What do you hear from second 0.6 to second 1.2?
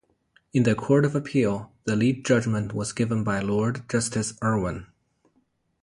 the Court of